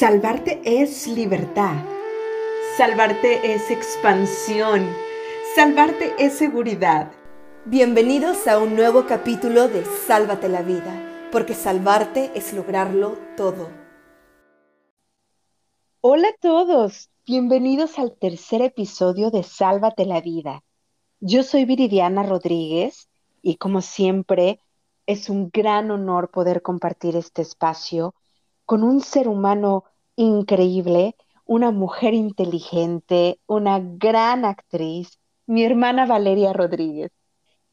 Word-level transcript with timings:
Salvarte 0.00 0.62
es 0.64 1.06
libertad. 1.08 1.76
Salvarte 2.78 3.52
es 3.52 3.70
expansión. 3.70 4.88
Salvarte 5.54 6.14
es 6.18 6.38
seguridad. 6.38 7.12
Bienvenidos 7.66 8.48
a 8.48 8.56
un 8.56 8.76
nuevo 8.76 9.04
capítulo 9.04 9.68
de 9.68 9.84
Sálvate 9.84 10.48
la 10.48 10.62
vida, 10.62 11.28
porque 11.30 11.52
salvarte 11.52 12.30
es 12.34 12.54
lograrlo 12.54 13.18
todo. 13.36 13.68
Hola 16.00 16.28
a 16.28 16.36
todos, 16.40 17.10
bienvenidos 17.26 17.98
al 17.98 18.16
tercer 18.16 18.62
episodio 18.62 19.30
de 19.30 19.42
Sálvate 19.42 20.06
la 20.06 20.22
vida. 20.22 20.64
Yo 21.20 21.42
soy 21.42 21.66
Viridiana 21.66 22.22
Rodríguez 22.22 23.10
y 23.42 23.56
como 23.56 23.82
siempre 23.82 24.60
es 25.04 25.28
un 25.28 25.50
gran 25.52 25.90
honor 25.90 26.30
poder 26.30 26.62
compartir 26.62 27.16
este 27.16 27.42
espacio 27.42 28.14
con 28.70 28.84
un 28.84 29.00
ser 29.00 29.26
humano 29.26 29.82
increíble, 30.14 31.16
una 31.44 31.72
mujer 31.72 32.14
inteligente, 32.14 33.40
una 33.48 33.80
gran 33.80 34.44
actriz, 34.44 35.18
mi 35.44 35.64
hermana 35.64 36.06
Valeria 36.06 36.52
Rodríguez. 36.52 37.10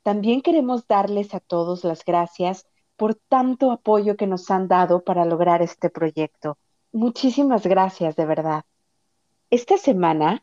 También 0.02 0.42
queremos 0.42 0.88
darles 0.88 1.36
a 1.36 1.40
todos 1.40 1.84
las 1.84 2.04
gracias 2.04 2.66
por 2.96 3.14
tanto 3.14 3.70
apoyo 3.70 4.18
que 4.18 4.26
nos 4.26 4.50
han 4.50 4.68
dado 4.68 5.04
para 5.04 5.24
lograr 5.24 5.62
este 5.62 5.92
proyecto. 5.92 6.58
Muchísimas 6.92 7.68
gracias, 7.68 8.16
de 8.16 8.26
verdad. 8.26 8.64
Esta 9.52 9.78
semana 9.78 10.42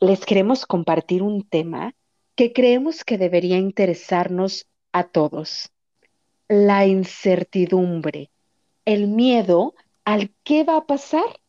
les 0.00 0.26
queremos 0.26 0.66
compartir 0.66 1.22
un 1.22 1.48
tema 1.48 1.94
que 2.34 2.52
creemos 2.52 3.04
que 3.04 3.18
debería 3.18 3.58
interesarnos 3.58 4.66
a 4.90 5.04
todos. 5.04 5.70
La 6.48 6.86
incertidumbre, 6.88 8.32
el 8.84 9.06
miedo 9.06 9.74
al 10.04 10.34
qué 10.44 10.64
va 10.64 10.76
a 10.78 10.86
pasar. 10.86 11.40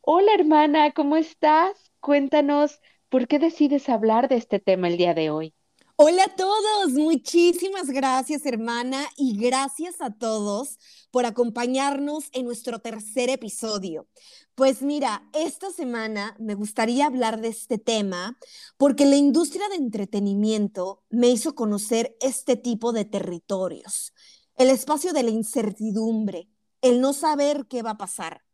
Hola 0.00 0.32
hermana, 0.34 0.92
¿cómo 0.92 1.16
estás? 1.16 1.92
Cuéntanos, 2.00 2.80
¿por 3.08 3.28
qué 3.28 3.38
decides 3.38 3.88
hablar 3.88 4.28
de 4.28 4.36
este 4.36 4.58
tema 4.58 4.88
el 4.88 4.96
día 4.96 5.14
de 5.14 5.30
hoy? 5.30 5.54
Hola 5.96 6.24
a 6.24 6.36
todos, 6.36 6.92
muchísimas 6.92 7.88
gracias 7.88 8.46
hermana 8.46 9.04
y 9.16 9.36
gracias 9.36 10.00
a 10.00 10.14
todos 10.14 10.78
por 11.10 11.26
acompañarnos 11.26 12.28
en 12.32 12.46
nuestro 12.46 12.78
tercer 12.78 13.30
episodio. 13.30 14.06
Pues 14.54 14.80
mira, 14.80 15.28
esta 15.32 15.70
semana 15.72 16.36
me 16.38 16.54
gustaría 16.54 17.06
hablar 17.06 17.40
de 17.40 17.48
este 17.48 17.78
tema 17.78 18.38
porque 18.76 19.06
la 19.06 19.16
industria 19.16 19.68
de 19.70 19.76
entretenimiento 19.76 21.02
me 21.10 21.30
hizo 21.30 21.56
conocer 21.56 22.16
este 22.20 22.54
tipo 22.56 22.92
de 22.92 23.04
territorios, 23.04 24.14
el 24.56 24.70
espacio 24.70 25.12
de 25.12 25.24
la 25.24 25.30
incertidumbre, 25.30 26.48
el 26.80 27.00
no 27.00 27.12
saber 27.12 27.66
qué 27.68 27.82
va 27.82 27.90
a 27.90 27.98
pasar. 27.98 28.44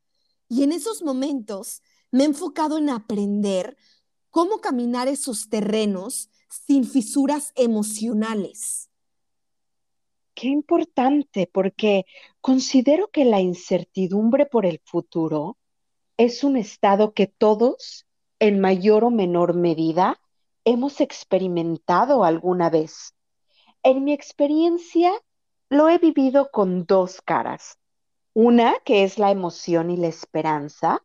Y 0.48 0.62
en 0.62 0.72
esos 0.72 1.02
momentos 1.02 1.82
me 2.10 2.24
he 2.24 2.26
enfocado 2.26 2.78
en 2.78 2.90
aprender 2.90 3.76
cómo 4.30 4.60
caminar 4.60 5.08
esos 5.08 5.48
terrenos 5.48 6.30
sin 6.48 6.84
fisuras 6.84 7.52
emocionales. 7.54 8.90
Qué 10.34 10.48
importante, 10.48 11.48
porque 11.52 12.06
considero 12.40 13.08
que 13.10 13.24
la 13.24 13.40
incertidumbre 13.40 14.46
por 14.46 14.66
el 14.66 14.80
futuro 14.84 15.56
es 16.16 16.44
un 16.44 16.56
estado 16.56 17.14
que 17.14 17.26
todos, 17.26 18.06
en 18.40 18.60
mayor 18.60 19.04
o 19.04 19.10
menor 19.10 19.54
medida, 19.54 20.20
hemos 20.64 21.00
experimentado 21.00 22.24
alguna 22.24 22.70
vez. 22.70 23.14
En 23.82 24.04
mi 24.04 24.12
experiencia, 24.12 25.12
lo 25.68 25.88
he 25.88 25.98
vivido 25.98 26.50
con 26.50 26.86
dos 26.86 27.20
caras. 27.20 27.78
Una 28.34 28.74
que 28.84 29.04
es 29.04 29.20
la 29.20 29.30
emoción 29.30 29.92
y 29.92 29.96
la 29.96 30.08
esperanza, 30.08 31.02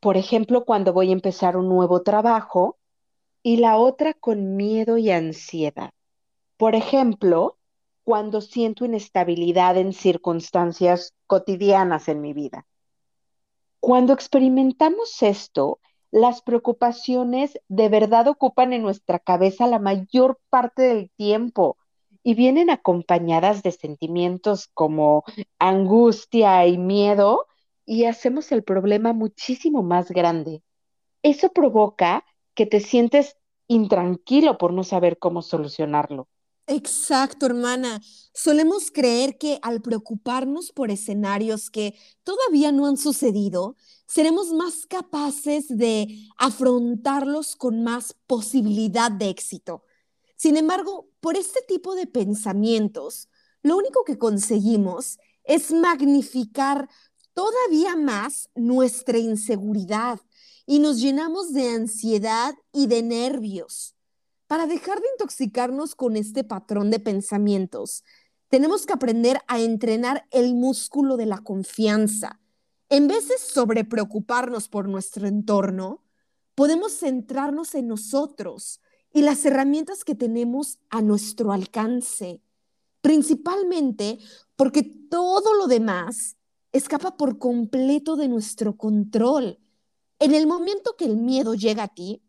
por 0.00 0.16
ejemplo, 0.16 0.64
cuando 0.64 0.94
voy 0.94 1.10
a 1.10 1.12
empezar 1.12 1.58
un 1.58 1.68
nuevo 1.68 2.02
trabajo, 2.02 2.78
y 3.42 3.58
la 3.58 3.76
otra 3.76 4.14
con 4.14 4.56
miedo 4.56 4.96
y 4.96 5.10
ansiedad. 5.10 5.90
Por 6.56 6.74
ejemplo, 6.74 7.58
cuando 8.02 8.40
siento 8.40 8.86
inestabilidad 8.86 9.76
en 9.76 9.92
circunstancias 9.92 11.12
cotidianas 11.26 12.08
en 12.08 12.22
mi 12.22 12.32
vida. 12.32 12.66
Cuando 13.78 14.14
experimentamos 14.14 15.22
esto, 15.22 15.80
las 16.10 16.40
preocupaciones 16.40 17.60
de 17.68 17.90
verdad 17.90 18.28
ocupan 18.28 18.72
en 18.72 18.80
nuestra 18.80 19.18
cabeza 19.18 19.66
la 19.66 19.78
mayor 19.78 20.40
parte 20.48 20.82
del 20.82 21.10
tiempo 21.10 21.76
y 22.24 22.34
vienen 22.34 22.70
acompañadas 22.70 23.62
de 23.62 23.70
sentimientos 23.70 24.68
como 24.74 25.22
angustia 25.60 26.66
y 26.66 26.78
miedo 26.78 27.46
y 27.86 28.06
hacemos 28.06 28.50
el 28.50 28.64
problema 28.64 29.12
muchísimo 29.12 29.82
más 29.82 30.10
grande. 30.10 30.62
Eso 31.22 31.50
provoca 31.50 32.24
que 32.54 32.66
te 32.66 32.80
sientes 32.80 33.36
intranquilo 33.68 34.58
por 34.58 34.72
no 34.72 34.84
saber 34.84 35.18
cómo 35.18 35.42
solucionarlo. 35.42 36.26
Exacto, 36.66 37.44
hermana. 37.44 38.00
Solemos 38.32 38.90
creer 38.90 39.36
que 39.36 39.58
al 39.60 39.82
preocuparnos 39.82 40.72
por 40.72 40.90
escenarios 40.90 41.70
que 41.70 41.94
todavía 42.22 42.72
no 42.72 42.86
han 42.86 42.96
sucedido, 42.96 43.76
seremos 44.06 44.50
más 44.52 44.86
capaces 44.86 45.68
de 45.68 46.08
afrontarlos 46.38 47.54
con 47.54 47.84
más 47.84 48.16
posibilidad 48.26 49.10
de 49.10 49.28
éxito. 49.28 49.84
Sin 50.36 50.56
embargo, 50.56 51.08
por 51.20 51.36
este 51.36 51.60
tipo 51.66 51.94
de 51.94 52.06
pensamientos, 52.06 53.28
lo 53.62 53.76
único 53.76 54.04
que 54.04 54.18
conseguimos 54.18 55.18
es 55.44 55.72
magnificar 55.72 56.88
todavía 57.34 57.96
más 57.96 58.50
nuestra 58.54 59.18
inseguridad 59.18 60.20
y 60.66 60.78
nos 60.78 61.00
llenamos 61.00 61.52
de 61.52 61.68
ansiedad 61.70 62.54
y 62.72 62.86
de 62.86 63.02
nervios. 63.02 63.94
Para 64.46 64.66
dejar 64.66 65.00
de 65.00 65.06
intoxicarnos 65.14 65.94
con 65.94 66.16
este 66.16 66.44
patrón 66.44 66.90
de 66.90 67.00
pensamientos, 67.00 68.04
tenemos 68.48 68.86
que 68.86 68.92
aprender 68.92 69.40
a 69.48 69.60
entrenar 69.60 70.26
el 70.30 70.54
músculo 70.54 71.16
de 71.16 71.26
la 71.26 71.38
confianza. 71.38 72.40
En 72.88 73.08
vez 73.08 73.28
de 73.28 73.38
sobrepreocuparnos 73.38 74.68
por 74.68 74.88
nuestro 74.88 75.26
entorno, 75.26 76.04
podemos 76.54 76.92
centrarnos 76.92 77.74
en 77.74 77.88
nosotros, 77.88 78.80
y 79.14 79.22
las 79.22 79.46
herramientas 79.46 80.04
que 80.04 80.16
tenemos 80.16 80.80
a 80.90 81.00
nuestro 81.00 81.52
alcance, 81.52 82.42
principalmente 83.00 84.18
porque 84.56 84.82
todo 84.82 85.54
lo 85.54 85.68
demás 85.68 86.36
escapa 86.72 87.16
por 87.16 87.38
completo 87.38 88.16
de 88.16 88.26
nuestro 88.26 88.76
control. 88.76 89.60
En 90.18 90.34
el 90.34 90.48
momento 90.48 90.96
que 90.98 91.04
el 91.04 91.16
miedo 91.16 91.54
llega 91.54 91.84
a 91.84 91.94
ti, 91.94 92.22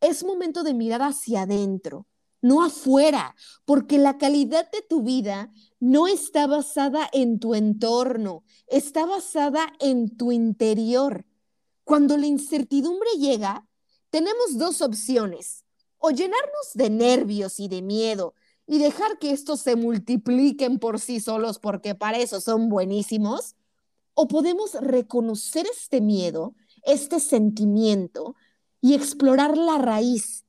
es 0.00 0.24
momento 0.24 0.62
de 0.62 0.74
mirar 0.74 1.00
hacia 1.00 1.42
adentro, 1.42 2.06
no 2.42 2.62
afuera, 2.62 3.34
porque 3.64 3.96
la 3.96 4.18
calidad 4.18 4.70
de 4.70 4.82
tu 4.82 5.02
vida 5.02 5.50
no 5.80 6.06
está 6.06 6.46
basada 6.46 7.08
en 7.14 7.40
tu 7.40 7.54
entorno, 7.54 8.44
está 8.66 9.06
basada 9.06 9.72
en 9.80 10.14
tu 10.18 10.32
interior. 10.32 11.24
Cuando 11.82 12.18
la 12.18 12.26
incertidumbre 12.26 13.08
llega, 13.18 13.66
tenemos 14.10 14.58
dos 14.58 14.82
opciones 14.82 15.65
o 15.98 16.10
llenarnos 16.10 16.72
de 16.74 16.90
nervios 16.90 17.60
y 17.60 17.68
de 17.68 17.82
miedo 17.82 18.34
y 18.66 18.78
dejar 18.78 19.18
que 19.18 19.30
estos 19.30 19.60
se 19.60 19.76
multipliquen 19.76 20.78
por 20.78 21.00
sí 21.00 21.20
solos 21.20 21.58
porque 21.58 21.94
para 21.94 22.18
eso 22.18 22.40
son 22.40 22.68
buenísimos, 22.68 23.54
o 24.14 24.28
podemos 24.28 24.74
reconocer 24.74 25.66
este 25.70 26.00
miedo, 26.00 26.54
este 26.84 27.20
sentimiento 27.20 28.34
y 28.80 28.94
explorar 28.94 29.56
la 29.56 29.78
raíz. 29.78 30.44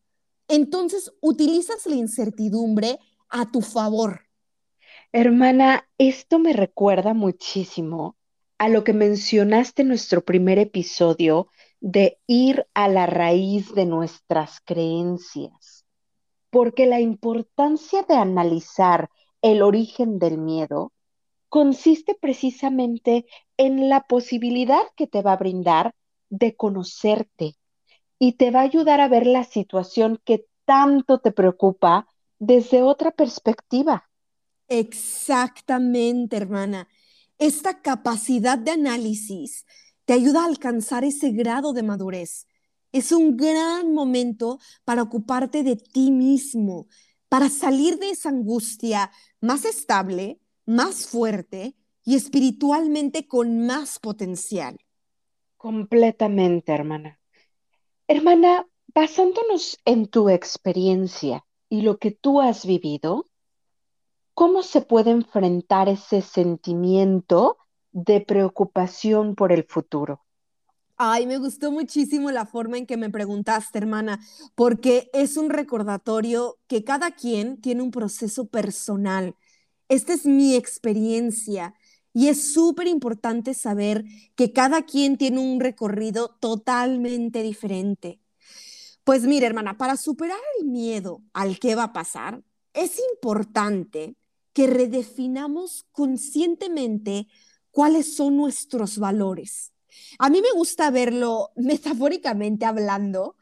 Entonces 0.48 1.12
utilizas 1.20 1.86
la 1.86 1.96
incertidumbre 1.96 3.00
a 3.30 3.52
tu 3.52 3.62
favor. 3.62 4.22
Hermana, 5.12 5.88
esto 5.98 6.40
me 6.40 6.54
recuerda 6.54 7.14
muchísimo 7.14 8.16
a 8.58 8.70
lo 8.70 8.84
que 8.84 8.94
mencionaste 8.94 9.82
en 9.82 9.90
nuestro 9.90 10.24
primer 10.24 10.60
episodio 10.60 11.50
de 11.80 12.20
ir 12.28 12.68
a 12.74 12.88
la 12.88 13.06
raíz 13.06 13.74
de 13.74 13.86
nuestras 13.86 14.60
creencias, 14.66 15.86
porque 16.50 16.86
la 16.86 17.00
importancia 17.00 18.04
de 18.04 18.16
analizar 18.16 19.10
el 19.42 19.62
origen 19.62 20.20
del 20.20 20.38
miedo 20.38 20.92
consiste 21.50 22.16
precisamente 22.20 23.26
en 23.58 23.90
la 23.90 24.02
posibilidad 24.02 24.82
que 24.96 25.08
te 25.08 25.22
va 25.22 25.34
a 25.34 25.38
brindar 25.38 25.94
de 26.30 26.56
conocerte 26.56 27.56
y 28.20 28.34
te 28.34 28.52
va 28.52 28.62
a 28.62 28.64
ayudar 28.64 29.00
a 29.00 29.08
ver 29.08 29.26
la 29.28 29.44
situación 29.44 30.20
que 30.26 30.46
tanto 30.66 31.20
te 31.20 31.32
preocupa 31.32 32.08
desde 32.40 32.82
otra 32.82 33.12
perspectiva. 33.12 34.10
Exactamente, 34.68 36.36
hermana. 36.36 36.88
Esta 37.38 37.82
capacidad 37.82 38.58
de 38.58 38.72
análisis 38.72 39.66
te 40.08 40.14
ayuda 40.14 40.44
a 40.44 40.46
alcanzar 40.46 41.04
ese 41.04 41.32
grado 41.32 41.74
de 41.74 41.84
madurez. 41.84 42.48
Es 42.94 43.12
un 43.12 43.36
gran 43.36 43.94
momento 43.94 44.58
para 44.86 45.04
ocuparte 45.04 45.64
de 45.64 45.76
ti 45.76 46.12
mismo, 46.12 46.88
para 47.28 47.50
salir 47.50 48.00
de 48.00 48.12
esa 48.12 48.30
angustia 48.30 49.12
más 49.42 49.66
estable, 49.66 50.40
más 50.66 51.08
fuerte 51.08 51.76
y 52.06 52.16
espiritualmente 52.16 53.28
con 53.28 53.68
más 53.68 54.00
potencial. 54.00 54.78
Completamente, 55.58 56.72
hermana. 56.72 57.20
Hermana, 58.08 58.66
basándonos 58.96 59.78
en 59.84 60.08
tu 60.08 60.30
experiencia 60.30 61.46
y 61.68 61.82
lo 61.82 61.98
que 61.98 62.12
tú 62.12 62.40
has 62.40 62.66
vivido, 62.66 63.30
¿cómo 64.34 64.64
se 64.64 64.80
puede 64.80 65.12
enfrentar 65.12 65.90
ese 65.90 66.22
sentimiento 66.22 67.58
de 67.92 68.22
preocupación 68.22 69.36
por 69.36 69.52
el 69.52 69.64
futuro? 69.64 70.22
Ay, 70.98 71.28
me 71.28 71.38
gustó 71.38 71.72
muchísimo 71.72 72.32
la 72.32 72.48
forma 72.48 72.78
en 72.78 72.88
que 72.88 72.98
me 72.98 73.12
preguntaste, 73.12 73.78
hermana, 73.78 74.20
porque 74.56 75.12
es 75.14 75.38
un 75.38 75.52
recordatorio 75.52 76.58
que 76.68 76.84
cada 76.84 77.12
quien 77.12 77.62
tiene 77.62 77.84
un 77.84 77.92
proceso 77.92 78.48
personal. 78.48 79.36
Esta 79.90 80.14
es 80.14 80.26
mi 80.26 80.56
experiencia 80.56 81.76
y 82.14 82.30
es 82.30 82.52
súper 82.52 82.88
importante 82.88 83.54
saber 83.54 84.06
que 84.36 84.52
cada 84.54 84.88
quien 84.88 85.18
tiene 85.18 85.40
un 85.40 85.60
recorrido 85.60 86.36
totalmente 86.40 87.44
diferente. 87.44 88.20
Pues 89.04 89.22
mira, 89.24 89.46
hermana, 89.46 89.78
para 89.78 89.98
superar 89.98 90.40
el 90.60 90.66
miedo 90.66 91.22
al 91.32 91.60
que 91.60 91.76
va 91.76 91.84
a 91.84 91.94
pasar, 91.94 92.42
es 92.74 93.00
importante 93.14 94.16
que 94.52 94.66
redefinamos 94.66 95.86
conscientemente 95.92 97.28
cuáles 97.78 98.16
son 98.16 98.38
nuestros 98.38 98.98
valores 98.98 99.72
a 100.20 100.30
mí 100.30 100.42
me 100.42 100.52
gusta 100.52 100.90
verlo 100.92 101.52
metafóricamente 101.56 102.66
hablando 102.66 103.36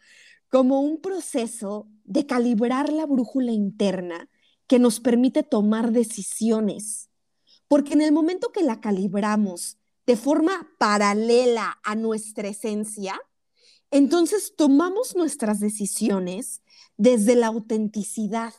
como 0.49 0.79
un 0.79 1.01
proceso 1.01 1.87
de 2.03 2.25
calibrar 2.25 2.91
la 2.91 3.05
brújula 3.05 3.51
interna 3.51 4.29
que 4.67 4.79
nos 4.79 4.99
permite 4.99 5.43
tomar 5.43 5.91
decisiones. 5.91 7.09
Porque 7.67 7.93
en 7.93 8.01
el 8.01 8.11
momento 8.11 8.51
que 8.51 8.63
la 8.63 8.79
calibramos 8.79 9.77
de 10.05 10.15
forma 10.15 10.69
paralela 10.77 11.79
a 11.83 11.95
nuestra 11.95 12.47
esencia, 12.47 13.19
entonces 13.91 14.53
tomamos 14.55 15.15
nuestras 15.15 15.59
decisiones 15.59 16.61
desde 16.95 17.35
la 17.35 17.47
autenticidad 17.47 18.53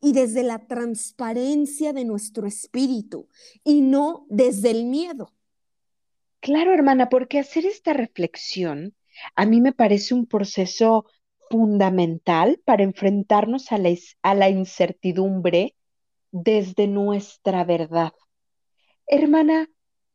y 0.00 0.12
desde 0.12 0.42
la 0.42 0.66
transparencia 0.66 1.92
de 1.92 2.04
nuestro 2.04 2.46
espíritu 2.46 3.28
y 3.64 3.80
no 3.80 4.26
desde 4.28 4.70
el 4.70 4.84
miedo. 4.86 5.32
Claro, 6.40 6.72
hermana, 6.72 7.08
porque 7.08 7.38
hacer 7.38 7.66
esta 7.66 7.92
reflexión 7.92 8.94
a 9.34 9.46
mí 9.46 9.60
me 9.60 9.72
parece 9.72 10.14
un 10.14 10.26
proceso 10.26 11.06
fundamental 11.50 12.60
para 12.64 12.82
enfrentarnos 12.82 13.72
a 13.72 13.78
la, 13.78 13.90
a 14.22 14.34
la 14.34 14.50
incertidumbre 14.50 15.74
desde 16.30 16.86
nuestra 16.86 17.64
verdad. 17.64 18.12
Hermana, 19.06 19.68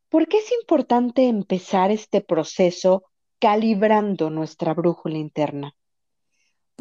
¿por 0.09 0.27
qué 0.27 0.37
es 0.37 0.51
importante 0.61 1.27
empezar 1.27 1.91
este 1.91 2.21
proceso 2.21 3.05
calibrando 3.39 4.29
nuestra 4.29 4.73
brújula 4.73 5.17
interna? 5.17 5.75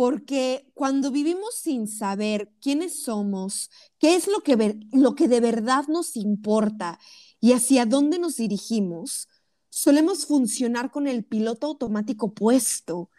Porque 0.00 0.72
cuando 0.72 1.10
vivimos 1.10 1.56
sin 1.56 1.86
saber 1.86 2.50
quiénes 2.62 3.02
somos, 3.02 3.68
qué 3.98 4.14
es 4.14 4.28
lo 4.28 4.40
que, 4.40 4.80
lo 4.92 5.14
que 5.14 5.28
de 5.28 5.40
verdad 5.40 5.88
nos 5.88 6.16
importa 6.16 6.98
y 7.38 7.52
hacia 7.52 7.84
dónde 7.84 8.18
nos 8.18 8.38
dirigimos, 8.38 9.28
solemos 9.68 10.24
funcionar 10.24 10.90
con 10.90 11.06
el 11.06 11.22
piloto 11.22 11.66
automático 11.66 12.32
puesto. 12.32 13.10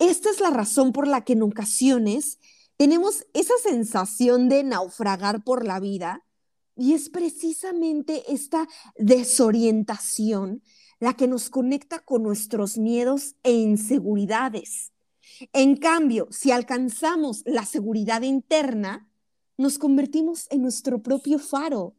Esta 0.00 0.28
es 0.28 0.40
la 0.40 0.50
razón 0.50 0.90
por 0.90 1.06
la 1.06 1.22
que 1.24 1.34
en 1.34 1.42
ocasiones 1.42 2.40
tenemos 2.76 3.24
esa 3.32 3.54
sensación 3.62 4.48
de 4.48 4.64
naufragar 4.64 5.44
por 5.44 5.64
la 5.64 5.78
vida 5.78 6.26
y 6.74 6.94
es 6.94 7.10
precisamente 7.10 8.24
esta 8.26 8.66
desorientación 8.98 10.64
la 10.98 11.14
que 11.14 11.28
nos 11.28 11.48
conecta 11.48 12.00
con 12.00 12.24
nuestros 12.24 12.76
miedos 12.76 13.36
e 13.44 13.52
inseguridades. 13.52 14.90
En 15.52 15.76
cambio, 15.76 16.28
si 16.30 16.50
alcanzamos 16.50 17.42
la 17.46 17.64
seguridad 17.64 18.22
interna, 18.22 19.08
nos 19.56 19.78
convertimos 19.78 20.46
en 20.50 20.62
nuestro 20.62 21.02
propio 21.02 21.38
faro, 21.38 21.94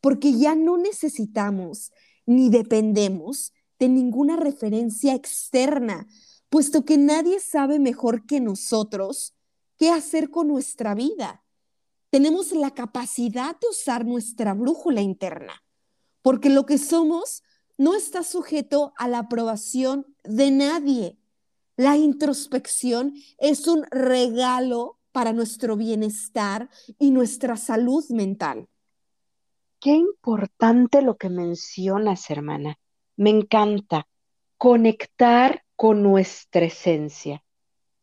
porque 0.00 0.36
ya 0.38 0.54
no 0.54 0.76
necesitamos 0.76 1.92
ni 2.26 2.50
dependemos 2.50 3.52
de 3.78 3.88
ninguna 3.88 4.36
referencia 4.36 5.14
externa, 5.14 6.06
puesto 6.48 6.84
que 6.84 6.98
nadie 6.98 7.40
sabe 7.40 7.78
mejor 7.78 8.26
que 8.26 8.40
nosotros 8.40 9.34
qué 9.78 9.90
hacer 9.90 10.30
con 10.30 10.48
nuestra 10.48 10.94
vida. 10.94 11.44
Tenemos 12.10 12.52
la 12.52 12.72
capacidad 12.72 13.58
de 13.58 13.68
usar 13.68 14.06
nuestra 14.06 14.54
brújula 14.54 15.02
interna, 15.02 15.62
porque 16.22 16.50
lo 16.50 16.66
que 16.66 16.78
somos 16.78 17.42
no 17.78 17.94
está 17.94 18.22
sujeto 18.22 18.94
a 18.96 19.08
la 19.08 19.18
aprobación 19.18 20.06
de 20.24 20.50
nadie. 20.50 21.18
La 21.76 21.96
introspección 21.96 23.14
es 23.38 23.68
un 23.68 23.84
regalo 23.90 24.98
para 25.12 25.34
nuestro 25.34 25.76
bienestar 25.76 26.70
y 26.98 27.10
nuestra 27.10 27.56
salud 27.56 28.02
mental. 28.08 28.66
Qué 29.78 29.90
importante 29.90 31.02
lo 31.02 31.18
que 31.18 31.28
mencionas, 31.28 32.30
hermana. 32.30 32.78
Me 33.16 33.28
encanta 33.28 34.06
conectar 34.56 35.64
con 35.76 36.02
nuestra 36.02 36.64
esencia, 36.64 37.42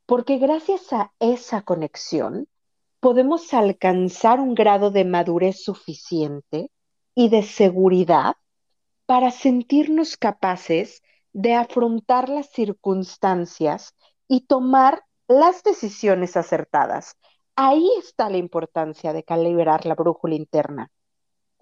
porque 0.05 0.37
gracias 0.37 0.93
a 0.93 1.11
esa 1.19 1.63
conexión 1.63 2.47
podemos 2.99 3.55
alcanzar 3.55 4.39
un 4.39 4.53
grado 4.53 4.91
de 4.91 5.03
madurez 5.03 5.63
suficiente 5.63 6.69
y 7.15 7.29
de 7.29 7.41
seguridad 7.41 8.35
para 9.07 9.31
sentirnos 9.31 10.15
capaces 10.15 11.01
de 11.33 11.53
afrontar 11.55 12.29
las 12.29 12.49
circunstancias 12.51 13.93
y 14.27 14.41
tomar 14.45 15.03
las 15.27 15.63
decisiones 15.63 16.37
acertadas. 16.37 17.17
Ahí 17.55 17.87
está 17.99 18.29
la 18.29 18.37
importancia 18.37 19.13
de 19.13 19.23
calibrar 19.23 19.85
la 19.85 19.95
brújula 19.95 20.35
interna 20.35 20.91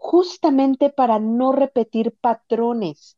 justamente 0.02 0.90
para 0.90 1.20
no 1.20 1.52
repetir 1.52 2.18
patrones, 2.20 3.18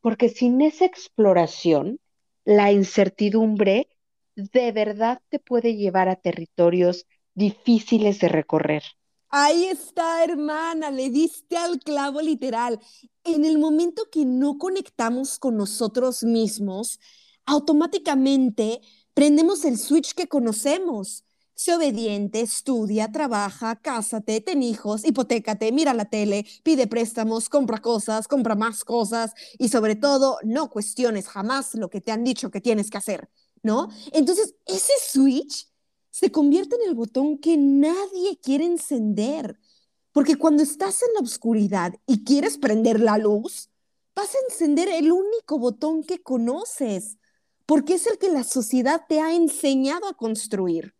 porque 0.00 0.28
sin 0.28 0.60
esa 0.62 0.84
exploración, 0.84 1.98
la 2.44 2.70
incertidumbre 2.70 3.88
de 4.36 4.70
verdad 4.70 5.20
te 5.28 5.40
puede 5.40 5.74
llevar 5.74 6.08
a 6.08 6.14
territorios 6.14 7.04
difíciles 7.34 8.20
de 8.20 8.28
recorrer. 8.28 8.84
Ahí 9.28 9.64
está, 9.64 10.22
hermana, 10.22 10.92
le 10.92 11.10
diste 11.10 11.56
al 11.56 11.80
clavo 11.80 12.20
literal. 12.20 12.78
En 13.34 13.44
el 13.44 13.58
momento 13.58 14.04
que 14.10 14.24
no 14.24 14.58
conectamos 14.58 15.38
con 15.38 15.56
nosotros 15.56 16.22
mismos, 16.22 16.98
automáticamente 17.46 18.80
prendemos 19.14 19.64
el 19.64 19.78
switch 19.78 20.14
que 20.14 20.28
conocemos 20.28 21.24
Sé 21.60 21.74
obediente, 21.74 22.40
estudia, 22.40 23.12
trabaja, 23.12 23.76
cásate, 23.82 24.40
ten 24.40 24.62
hijos, 24.62 25.04
hipotécate, 25.04 25.70
mira 25.72 25.92
la 25.92 26.06
tele, 26.06 26.46
pide 26.62 26.86
préstamos, 26.86 27.50
compra 27.50 27.82
cosas, 27.82 28.26
compra 28.28 28.54
más 28.54 28.82
cosas 28.82 29.34
y 29.58 29.68
sobre 29.68 29.94
todo 29.94 30.38
no 30.42 30.70
cuestiones 30.70 31.28
jamás 31.28 31.74
lo 31.74 31.90
que 31.90 32.00
te 32.00 32.12
han 32.12 32.24
dicho 32.24 32.50
que 32.50 32.62
tienes 32.62 32.88
que 32.88 32.96
hacer, 32.96 33.28
¿no? 33.62 33.90
Entonces, 34.12 34.54
ese 34.64 34.94
switch 35.06 35.68
se 36.08 36.32
convierte 36.32 36.76
en 36.76 36.88
el 36.88 36.94
botón 36.94 37.36
que 37.36 37.58
nadie 37.58 38.40
quiere 38.42 38.64
encender, 38.64 39.60
porque 40.12 40.36
cuando 40.36 40.62
estás 40.62 41.02
en 41.02 41.14
la 41.14 41.20
oscuridad 41.20 41.94
y 42.06 42.24
quieres 42.24 42.58
prender 42.58 43.00
la 43.00 43.18
luz, 43.18 43.70
vas 44.14 44.34
a 44.34 44.38
encender 44.48 44.88
el 44.88 45.12
único 45.12 45.58
botón 45.58 46.02
que 46.02 46.22
conoces, 46.22 47.18
porque 47.66 47.94
es 47.94 48.06
el 48.06 48.18
que 48.18 48.30
la 48.30 48.44
sociedad 48.44 49.02
te 49.08 49.20
ha 49.20 49.32
enseñado 49.34 50.08
a 50.08 50.14
construir. 50.14 50.94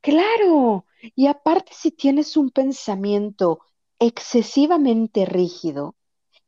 Claro, 0.00 0.86
y 1.14 1.26
aparte 1.26 1.72
si 1.74 1.90
tienes 1.90 2.36
un 2.36 2.50
pensamiento 2.50 3.60
excesivamente 3.98 5.26
rígido 5.26 5.94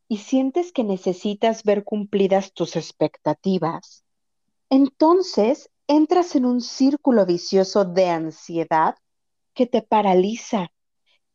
y 0.08 0.18
sientes 0.18 0.72
que 0.72 0.84
necesitas 0.84 1.64
ver 1.64 1.84
cumplidas 1.84 2.52
tus 2.52 2.76
expectativas, 2.76 4.04
entonces 4.70 5.68
entras 5.86 6.34
en 6.34 6.46
un 6.46 6.62
círculo 6.62 7.26
vicioso 7.26 7.84
de 7.84 8.08
ansiedad 8.08 8.94
que 9.52 9.66
te 9.66 9.82
paraliza 9.82 10.72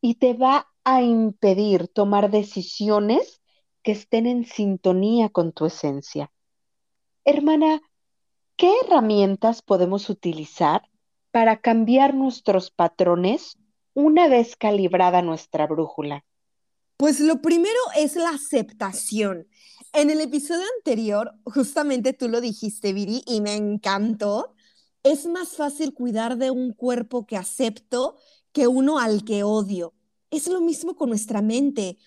y 0.00 0.16
te 0.16 0.34
va 0.34 0.68
a 0.84 1.02
impedir 1.02 1.88
tomar 1.88 2.30
decisiones 2.30 3.40
que 3.82 3.92
estén 3.92 4.26
en 4.26 4.44
sintonía 4.44 5.28
con 5.28 5.52
tu 5.52 5.66
esencia. 5.66 6.30
Hermana, 7.24 7.80
¿qué 8.56 8.72
herramientas 8.84 9.62
podemos 9.62 10.08
utilizar 10.08 10.82
para 11.30 11.60
cambiar 11.60 12.14
nuestros 12.14 12.70
patrones 12.70 13.58
una 13.94 14.28
vez 14.28 14.56
calibrada 14.56 15.22
nuestra 15.22 15.66
brújula? 15.66 16.24
Pues 16.96 17.20
lo 17.20 17.40
primero 17.40 17.78
es 17.96 18.16
la 18.16 18.30
aceptación. 18.30 19.46
En 19.92 20.10
el 20.10 20.20
episodio 20.20 20.64
anterior, 20.78 21.32
justamente 21.44 22.12
tú 22.12 22.28
lo 22.28 22.40
dijiste, 22.40 22.92
Viri, 22.92 23.22
y 23.26 23.40
me 23.40 23.54
encantó. 23.54 24.54
Es 25.04 25.26
más 25.26 25.56
fácil 25.56 25.94
cuidar 25.94 26.38
de 26.38 26.50
un 26.50 26.72
cuerpo 26.72 27.24
que 27.24 27.36
acepto 27.36 28.16
que 28.52 28.66
uno 28.66 28.98
al 28.98 29.24
que 29.24 29.42
odio. 29.42 29.94
Es 30.30 30.48
lo 30.48 30.60
mismo 30.60 30.96
con 30.96 31.08
nuestra 31.08 31.42
mente. 31.42 31.98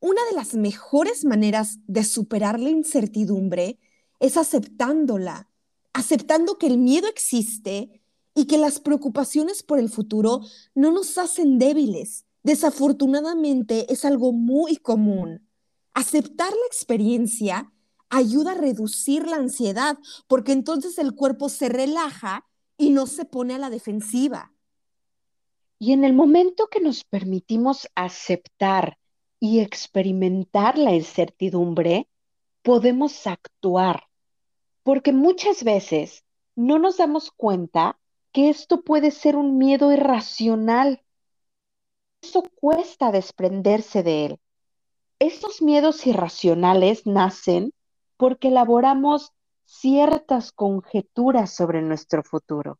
Una 0.00 0.20
de 0.30 0.36
las 0.36 0.54
mejores 0.54 1.24
maneras 1.24 1.78
de 1.86 2.04
superar 2.04 2.60
la 2.60 2.70
incertidumbre 2.70 3.78
es 4.20 4.36
aceptándola, 4.36 5.48
aceptando 5.92 6.58
que 6.58 6.66
el 6.66 6.78
miedo 6.78 7.08
existe 7.08 8.02
y 8.34 8.46
que 8.46 8.58
las 8.58 8.80
preocupaciones 8.80 9.62
por 9.62 9.78
el 9.78 9.88
futuro 9.88 10.40
no 10.74 10.92
nos 10.92 11.16
hacen 11.18 11.58
débiles. 11.58 12.26
Desafortunadamente 12.42 13.92
es 13.92 14.04
algo 14.04 14.32
muy 14.32 14.76
común. 14.76 15.48
Aceptar 15.94 16.50
la 16.50 16.66
experiencia 16.68 17.72
ayuda 18.10 18.52
a 18.52 18.54
reducir 18.54 19.26
la 19.26 19.36
ansiedad 19.36 19.98
porque 20.28 20.52
entonces 20.52 20.98
el 20.98 21.14
cuerpo 21.14 21.48
se 21.48 21.68
relaja 21.68 22.44
y 22.78 22.90
no 22.90 23.06
se 23.06 23.24
pone 23.24 23.54
a 23.54 23.58
la 23.58 23.70
defensiva. 23.70 24.52
Y 25.78 25.92
en 25.92 26.04
el 26.04 26.14
momento 26.14 26.68
que 26.68 26.80
nos 26.80 27.04
permitimos 27.04 27.88
aceptar 27.94 28.98
y 29.38 29.60
experimentar 29.60 30.78
la 30.78 30.94
incertidumbre, 30.94 32.08
podemos 32.62 33.26
actuar, 33.26 34.04
porque 34.82 35.12
muchas 35.12 35.64
veces 35.64 36.24
no 36.54 36.78
nos 36.78 36.96
damos 36.96 37.30
cuenta 37.30 37.98
que 38.32 38.48
esto 38.48 38.82
puede 38.82 39.10
ser 39.10 39.36
un 39.36 39.58
miedo 39.58 39.92
irracional. 39.92 41.02
Eso 42.22 42.42
cuesta 42.54 43.12
desprenderse 43.12 44.02
de 44.02 44.26
él. 44.26 44.40
Estos 45.18 45.62
miedos 45.62 46.06
irracionales 46.06 47.06
nacen 47.06 47.72
porque 48.16 48.48
elaboramos 48.48 49.32
ciertas 49.66 50.52
conjeturas 50.52 51.54
sobre 51.54 51.82
nuestro 51.82 52.22
futuro, 52.22 52.78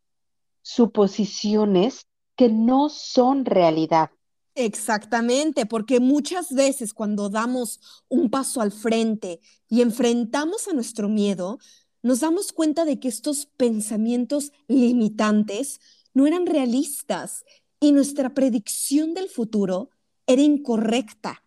suposiciones 0.63 2.07
que 2.37 2.49
no 2.49 2.89
son 2.89 3.45
realidad. 3.45 4.11
Exactamente, 4.55 5.67
porque 5.67 6.01
muchas 6.01 6.53
veces 6.53 6.95
cuando 6.95 7.29
damos 7.29 7.81
un 8.09 8.31
paso 8.31 8.61
al 8.61 8.73
frente 8.73 9.41
y 9.69 9.83
enfrentamos 9.83 10.67
a 10.69 10.73
nuestro 10.73 11.09
miedo, 11.09 11.59
nos 12.03 12.21
damos 12.21 12.53
cuenta 12.53 12.85
de 12.85 12.99
que 12.99 13.09
estos 13.09 13.47
pensamientos 13.47 14.53
limitantes 14.69 15.81
no 16.15 16.27
eran 16.27 16.47
realistas 16.47 17.45
y 17.81 17.93
nuestra 17.93 18.33
predicción 18.33 19.13
del 19.13 19.29
futuro 19.29 19.91
era 20.27 20.41
incorrecta. 20.41 21.43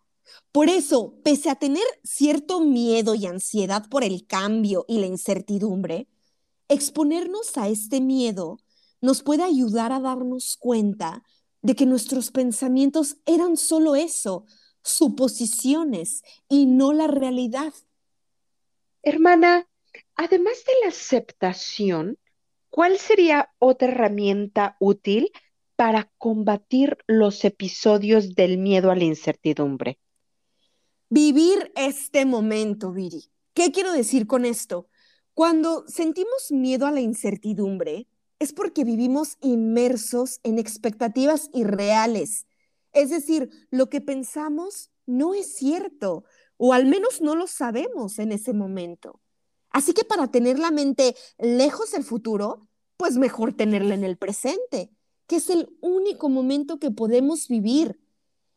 Por 0.51 0.69
eso, 0.69 1.15
pese 1.23 1.49
a 1.49 1.55
tener 1.55 1.83
cierto 2.03 2.61
miedo 2.61 3.15
y 3.15 3.25
ansiedad 3.25 3.87
por 3.89 4.03
el 4.03 4.27
cambio 4.27 4.85
y 4.87 4.99
la 4.99 5.07
incertidumbre, 5.07 6.07
exponernos 6.67 7.57
a 7.57 7.67
este 7.67 8.01
miedo 8.01 8.59
nos 9.01 9.23
puede 9.23 9.43
ayudar 9.43 9.91
a 9.91 9.99
darnos 9.99 10.57
cuenta 10.57 11.23
de 11.61 11.75
que 11.75 11.85
nuestros 11.85 12.31
pensamientos 12.31 13.17
eran 13.25 13.57
solo 13.57 13.95
eso, 13.95 14.45
suposiciones 14.81 16.23
y 16.47 16.65
no 16.65 16.93
la 16.93 17.07
realidad. 17.07 17.73
Hermana, 19.03 19.67
además 20.15 20.63
de 20.65 20.73
la 20.83 20.89
aceptación, 20.89 22.17
¿cuál 22.69 22.97
sería 22.97 23.49
otra 23.59 23.89
herramienta 23.89 24.75
útil 24.79 25.31
para 25.75 26.11
combatir 26.17 26.97
los 27.07 27.45
episodios 27.45 28.35
del 28.35 28.57
miedo 28.57 28.91
a 28.91 28.95
la 28.95 29.05
incertidumbre? 29.05 29.99
Vivir 31.09 31.71
este 31.75 32.25
momento, 32.25 32.91
Viri. 32.91 33.31
¿Qué 33.53 33.71
quiero 33.71 33.91
decir 33.91 34.27
con 34.27 34.45
esto? 34.45 34.89
Cuando 35.33 35.85
sentimos 35.87 36.51
miedo 36.51 36.85
a 36.85 36.91
la 36.91 36.99
incertidumbre, 36.99 38.07
es 38.39 38.53
porque 38.53 38.83
vivimos 38.83 39.37
inmersos 39.41 40.39
en 40.43 40.57
expectativas 40.57 41.49
irreales. 41.53 42.47
Es 42.93 43.09
decir, 43.09 43.49
lo 43.69 43.89
que 43.89 44.01
pensamos 44.01 44.91
no 45.05 45.33
es 45.33 45.53
cierto, 45.55 46.23
o 46.57 46.73
al 46.73 46.85
menos 46.85 47.21
no 47.21 47.35
lo 47.35 47.47
sabemos 47.47 48.19
en 48.19 48.31
ese 48.31 48.53
momento. 48.53 49.21
Así 49.69 49.93
que 49.93 50.03
para 50.03 50.31
tener 50.31 50.57
la 50.57 50.71
mente 50.71 51.15
lejos 51.37 51.91
del 51.91 52.03
futuro, 52.03 52.67
pues 52.97 53.17
mejor 53.17 53.53
tenerla 53.53 53.93
en 53.93 54.03
el 54.03 54.17
presente, 54.17 54.89
que 55.27 55.37
es 55.37 55.49
el 55.49 55.69
único 55.81 56.29
momento 56.29 56.79
que 56.79 56.91
podemos 56.91 57.47
vivir 57.47 57.99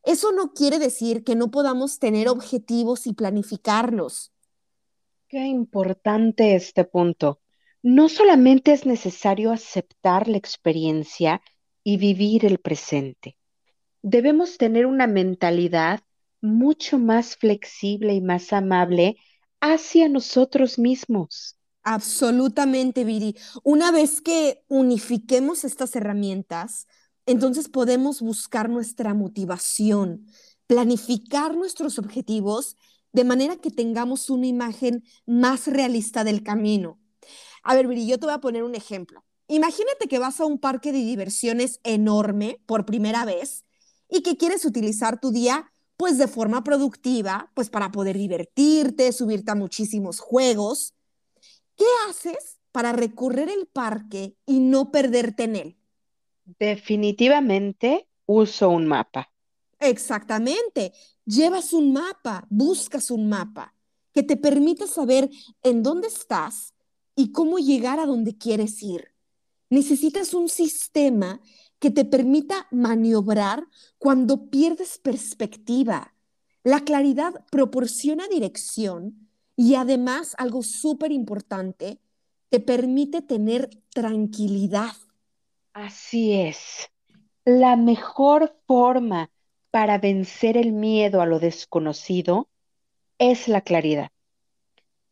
eso 0.05 0.33
no 0.33 0.53
quiere 0.53 0.79
decir 0.79 1.23
que 1.23 1.37
no 1.37 1.51
podamos 1.51 1.99
tener 1.99 2.29
objetivos 2.29 3.07
y 3.07 3.13
planificarlos. 3.13 4.33
Qué 5.29 5.47
importante 5.47 6.57
este 6.57 6.85
punto. 6.85 7.41
No 7.83 8.09
solamente 8.09 8.73
es 8.73 8.87
necesario 8.87 9.51
aceptar 9.51 10.29
la 10.29 10.37
experiencia 10.37 11.43
y 11.83 11.97
vivir 11.97 12.45
el 12.45 12.59
presente. 12.59 13.37
Debemos 14.03 14.57
tener 14.57 14.87
una 14.87 15.09
mentalidad 15.09 16.01
mucho 16.41 16.99
más 16.99 17.37
flexible 17.37 18.15
y 18.15 18.21
más 18.21 18.53
amable 18.53 19.17
hacia 19.61 20.09
nosotros 20.09 20.79
mismos. 20.79 21.57
Absolutamente, 21.83 23.05
Viri. 23.05 23.37
Una 23.65 23.91
vez 23.91 24.21
que 24.21 24.63
unifiquemos 24.69 25.65
estas 25.65 25.97
herramientas, 25.97 26.87
entonces 27.27 27.69
podemos 27.69 28.21
buscar 28.21 28.69
nuestra 28.69 29.15
motivación, 29.15 30.27
planificar 30.69 31.57
nuestros 31.57 31.99
objetivos 31.99 32.77
de 33.13 33.25
manera 33.25 33.57
que 33.57 33.71
tengamos 33.71 34.31
una 34.31 34.47
imagen 34.47 35.03
más 35.27 35.67
realista 35.67 36.23
del 36.23 36.45
camino. 36.45 37.02
A 37.63 37.75
ver, 37.75 37.87
Viri, 37.87 38.07
yo 38.07 38.19
te 38.19 38.27
voy 38.27 38.35
a 38.35 38.41
poner 38.41 38.65
un 38.65 38.75
ejemplo. 38.75 39.25
Imagínate 39.49 40.09
que 40.09 40.19
vas 40.19 40.41
a 40.41 40.47
un 40.47 40.59
parque 40.59 40.93
de 40.93 40.99
diversiones 40.99 41.81
enorme 41.85 42.61
por 42.67 42.85
primera 42.87 43.25
vez 43.25 43.65
y 44.09 44.23
que 44.23 44.37
quieres 44.37 44.65
utilizar 44.65 45.21
tu 45.21 45.31
día 45.31 45.73
pues 45.97 46.19
de 46.19 46.27
forma 46.27 46.65
productiva, 46.65 47.51
pues 47.55 47.71
para 47.71 47.93
poder 47.93 48.17
divertirte, 48.17 49.13
subirte 49.13 49.53
a 49.53 49.55
muchísimos 49.55 50.19
juegos. 50.19 50.95
¿Qué 51.77 51.85
haces 52.09 52.59
para 52.73 52.93
recorrer 52.93 53.49
el 53.49 53.67
parque 53.67 54.35
y 54.47 54.59
no 54.59 54.91
perderte 54.91 55.45
en 55.45 55.57
él? 55.57 55.77
Definitivamente 56.59 58.09
uso 58.27 58.71
un 58.71 58.87
mapa. 58.87 59.31
Exactamente. 59.79 60.93
Llevas 61.25 61.73
un 61.73 61.93
mapa, 61.93 62.47
buscas 62.51 63.11
un 63.11 63.29
mapa 63.29 63.75
que 64.13 64.23
te 64.23 64.37
permita 64.37 64.87
saber 64.87 65.31
en 65.63 65.83
dónde 65.83 66.09
estás 66.09 66.75
y 67.15 67.33
cómo 67.33 67.59
llegar 67.59 68.01
a 68.01 68.07
donde 68.07 68.37
quieres 68.37 68.83
ir. 68.83 69.13
Necesitas 69.71 70.35
un 70.35 70.49
sistema 70.49 71.41
que 71.79 71.91
te 71.91 72.05
permita 72.05 72.67
maniobrar 72.71 73.65
cuando 73.99 74.51
pierdes 74.51 74.99
perspectiva. 74.99 76.15
La 76.63 76.81
claridad 76.81 77.45
proporciona 77.51 78.29
dirección 78.29 79.29
y 79.57 79.75
además, 79.75 80.35
algo 80.39 80.63
súper 80.63 81.13
importante, 81.13 82.01
te 82.49 82.61
permite 82.61 83.23
tener 83.23 83.71
tranquilidad. 83.95 84.93
Así 85.73 86.35
es. 86.35 86.91
La 87.45 87.77
mejor 87.77 88.57
forma 88.67 89.31
para 89.71 89.99
vencer 89.99 90.57
el 90.57 90.73
miedo 90.73 91.21
a 91.21 91.27
lo 91.27 91.41
desconocido 91.41 92.49
es 93.19 93.49
la 93.49 93.63
claridad. 93.63 94.11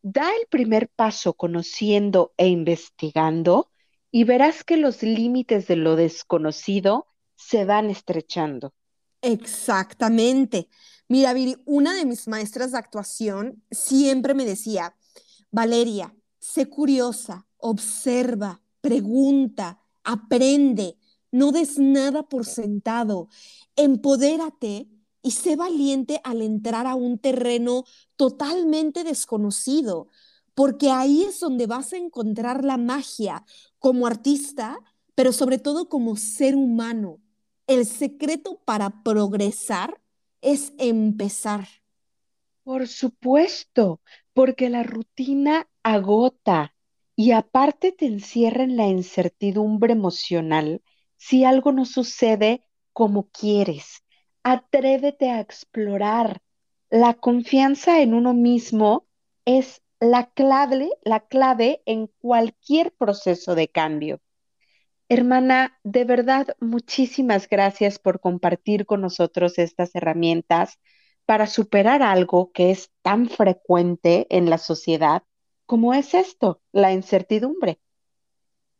Da 0.03 0.29
el 0.29 0.47
primer 0.49 0.89
paso 0.89 1.33
conociendo 1.33 2.33
e 2.37 2.47
investigando 2.47 3.71
y 4.11 4.23
verás 4.23 4.63
que 4.63 4.77
los 4.77 5.03
límites 5.03 5.67
de 5.67 5.75
lo 5.75 5.95
desconocido 5.95 7.07
se 7.35 7.65
van 7.65 7.89
estrechando. 7.89 8.73
Exactamente. 9.21 10.67
Mira, 11.07 11.33
Viri, 11.33 11.55
una 11.65 11.93
de 11.93 12.05
mis 12.05 12.27
maestras 12.27 12.71
de 12.71 12.79
actuación 12.79 13.63
siempre 13.69 14.33
me 14.33 14.45
decía, 14.45 14.95
Valeria, 15.51 16.15
sé 16.39 16.67
curiosa, 16.67 17.47
observa, 17.57 18.61
pregunta, 18.81 19.79
aprende, 20.03 20.97
no 21.31 21.51
des 21.51 21.77
nada 21.77 22.23
por 22.23 22.45
sentado, 22.45 23.29
empodérate 23.75 24.87
y 25.21 25.31
sé 25.31 25.55
valiente 25.55 26.21
al 26.23 26.41
entrar 26.41 26.87
a 26.87 26.95
un 26.95 27.19
terreno 27.19 27.83
totalmente 28.15 29.03
desconocido, 29.03 30.07
porque 30.53 30.91
ahí 30.91 31.23
es 31.23 31.39
donde 31.39 31.67
vas 31.67 31.93
a 31.93 31.97
encontrar 31.97 32.63
la 32.63 32.77
magia 32.77 33.45
como 33.79 34.07
artista, 34.07 34.79
pero 35.15 35.31
sobre 35.31 35.57
todo 35.57 35.89
como 35.89 36.15
ser 36.17 36.55
humano. 36.55 37.19
El 37.67 37.85
secreto 37.85 38.61
para 38.65 39.03
progresar 39.03 40.01
es 40.41 40.73
empezar. 40.77 41.67
Por 42.63 42.87
supuesto, 42.87 44.01
porque 44.33 44.69
la 44.69 44.83
rutina 44.83 45.67
agota, 45.83 46.73
y 47.15 47.31
aparte 47.31 47.91
te 47.91 48.05
encierra 48.07 48.63
en 48.63 48.77
la 48.77 48.87
incertidumbre 48.87 49.93
emocional 49.93 50.81
si 51.17 51.43
algo 51.43 51.71
no 51.71 51.85
sucede 51.85 52.65
como 52.93 53.29
quieres. 53.29 54.03
Atrévete 54.43 55.29
a 55.29 55.39
explorar. 55.39 56.41
La 56.89 57.13
confianza 57.13 58.01
en 58.01 58.13
uno 58.13 58.33
mismo 58.33 59.07
es 59.45 59.81
la 59.99 60.31
clave, 60.31 60.89
la 61.03 61.21
clave 61.21 61.81
en 61.85 62.07
cualquier 62.07 62.91
proceso 62.91 63.55
de 63.55 63.67
cambio. 63.67 64.19
Hermana, 65.09 65.79
de 65.83 66.05
verdad, 66.05 66.55
muchísimas 66.59 67.47
gracias 67.47 67.99
por 67.99 68.19
compartir 68.19 68.85
con 68.85 69.01
nosotros 69.01 69.57
estas 69.59 69.93
herramientas 69.95 70.79
para 71.25 71.47
superar 71.47 72.01
algo 72.01 72.51
que 72.51 72.71
es 72.71 72.91
tan 73.01 73.29
frecuente 73.29 74.27
en 74.29 74.49
la 74.49 74.57
sociedad 74.57 75.23
como 75.71 75.93
es 75.93 76.13
esto, 76.15 76.61
la 76.73 76.91
incertidumbre. 76.91 77.79